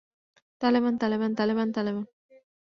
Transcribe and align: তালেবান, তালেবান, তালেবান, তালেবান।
তালেবান, 0.61 0.93
তালেবান, 0.97 1.31
তালেবান, 1.35 1.67
তালেবান। 1.71 2.05